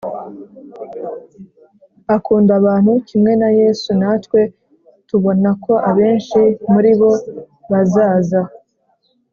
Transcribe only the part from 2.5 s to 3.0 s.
abantu